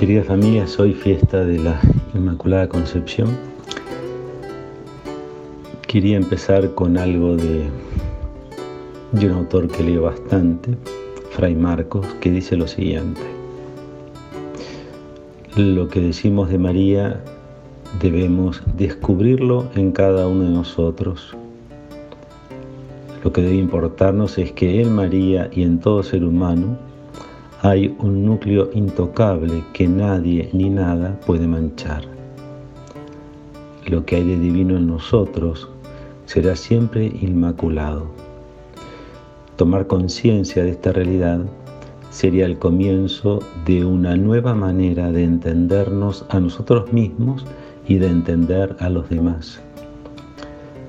[0.00, 1.78] Querida familia, hoy fiesta de la
[2.14, 3.36] Inmaculada Concepción.
[5.86, 7.68] Quería empezar con algo de,
[9.12, 10.74] de un autor que leo bastante,
[11.32, 13.20] Fray Marcos, que dice lo siguiente.
[15.54, 17.22] Lo que decimos de María
[18.00, 21.36] debemos descubrirlo en cada uno de nosotros.
[23.22, 26.89] Lo que debe importarnos es que en María y en todo ser humano
[27.62, 32.04] hay un núcleo intocable que nadie ni nada puede manchar.
[33.86, 35.68] Lo que hay de divino en nosotros
[36.24, 38.06] será siempre inmaculado.
[39.56, 41.40] Tomar conciencia de esta realidad
[42.08, 47.44] sería el comienzo de una nueva manera de entendernos a nosotros mismos
[47.86, 49.60] y de entender a los demás.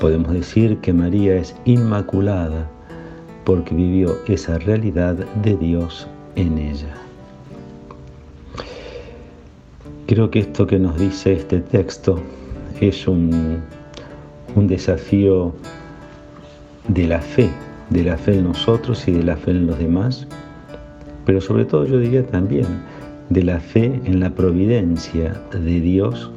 [0.00, 2.70] Podemos decir que María es inmaculada
[3.44, 6.94] porque vivió esa realidad de Dios en ella.
[10.06, 12.20] Creo que esto que nos dice este texto
[12.80, 13.62] es un,
[14.54, 15.54] un desafío
[16.88, 17.48] de la fe,
[17.90, 20.26] de la fe en nosotros y de la fe en los demás,
[21.24, 22.66] pero sobre todo yo diría también
[23.30, 26.30] de la fe en la providencia de Dios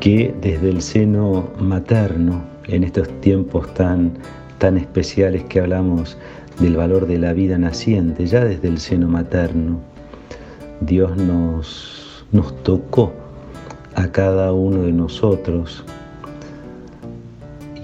[0.00, 4.12] que desde el seno materno, en estos tiempos tan,
[4.58, 6.18] tan especiales que hablamos
[6.58, 9.80] del valor de la vida naciente, ya desde el seno materno,
[10.80, 13.12] Dios nos, nos tocó
[13.94, 15.84] a cada uno de nosotros.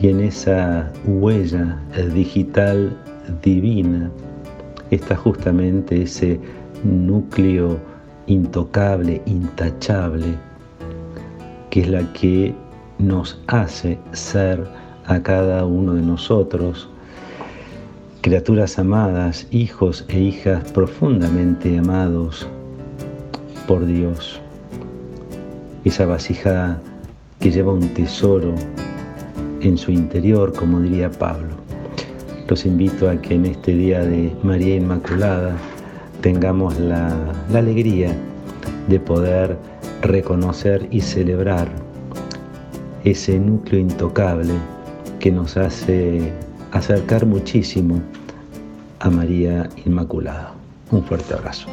[0.00, 1.78] Y en esa huella
[2.14, 2.96] digital
[3.42, 4.10] divina
[4.90, 6.40] está justamente ese
[6.82, 7.78] núcleo
[8.26, 10.34] intocable, intachable,
[11.70, 12.54] que es la que
[12.98, 14.66] nos hace ser
[15.06, 16.88] a cada uno de nosotros
[18.22, 22.46] criaturas amadas, hijos e hijas profundamente amados
[23.66, 24.40] por Dios.
[25.84, 26.80] Esa vasija
[27.40, 28.54] que lleva un tesoro
[29.60, 31.48] en su interior, como diría Pablo.
[32.46, 35.56] Los invito a que en este día de María Inmaculada
[36.20, 37.12] tengamos la,
[37.50, 38.16] la alegría
[38.86, 39.58] de poder
[40.00, 41.68] reconocer y celebrar
[43.02, 44.54] ese núcleo intocable
[45.18, 46.32] que nos hace
[46.72, 48.00] acercar muchísimo
[49.02, 50.54] a María Inmaculada.
[50.92, 51.66] Un fuerte abrazo.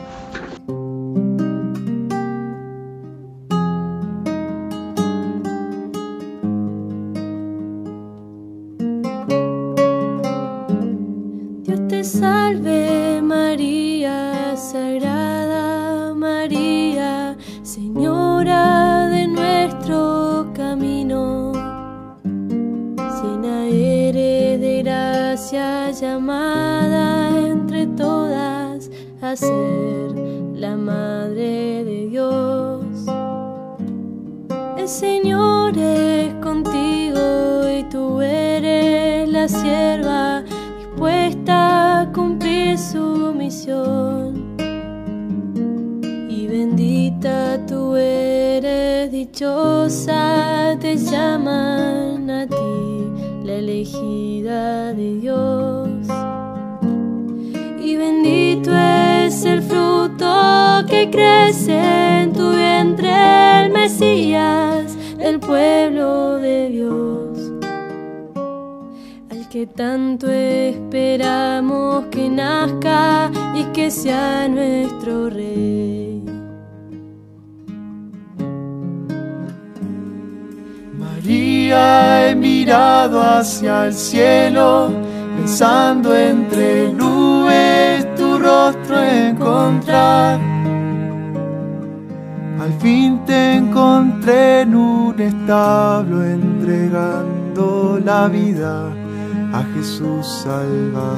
[11.63, 11.79] Dios
[29.39, 30.11] ser
[30.55, 32.83] la Madre de Dios.
[34.77, 37.23] El Señor es contigo
[37.77, 40.43] y tú eres la sierva
[40.77, 44.57] dispuesta a cumplir su misión.
[46.29, 55.78] Y bendita tú eres, dichosa te llaman a ti, la elegida de Dios.
[61.07, 61.79] Crece
[62.21, 67.19] en tu vientre, el Mesías, el pueblo de Dios
[69.29, 76.23] al que tanto esperamos que nazca y que sea nuestro rey.
[80.97, 84.91] María, he mirado hacia el cielo,
[85.37, 90.39] pensando entre nubes tu rostro encontrar.
[92.69, 98.93] Al fin te encontré en un establo entregando la vida
[99.51, 101.17] a Jesús Salvador.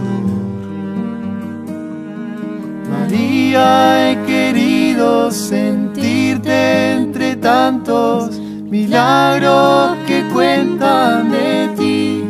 [2.90, 12.24] María, he querido sentirte entre tantos milagros que cuentan de ti.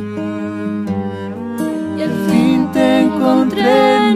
[1.95, 4.10] Y al fin te encontré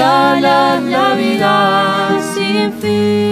[0.00, 3.29] regalan la vida sin fin.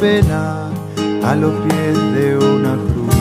[0.00, 3.14] A los pies de una cruz.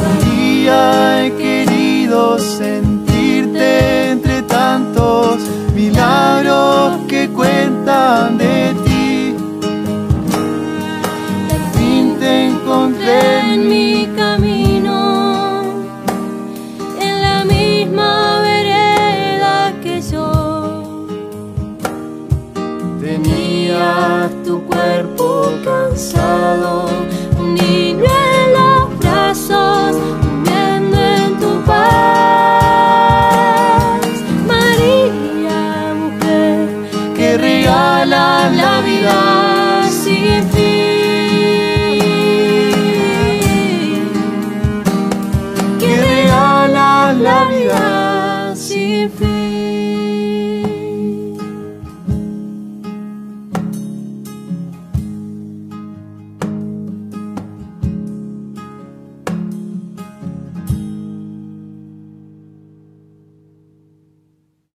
[0.00, 5.38] María, he querido sentirte entre tantos
[5.74, 8.85] milagros que cuentan de ti.
[37.86, 40.66] Regala la vida sin fin.
[45.78, 48.54] que regala la vida.
[48.54, 49.35] sin fin.